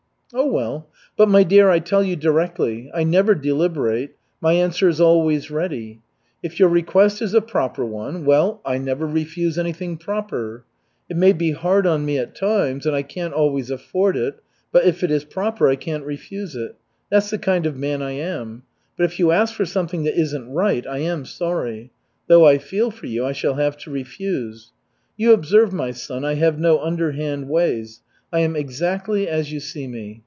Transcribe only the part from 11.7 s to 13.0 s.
on me at times, and